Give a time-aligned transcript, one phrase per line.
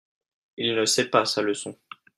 [0.57, 1.77] Il ne sait pas sa leçon.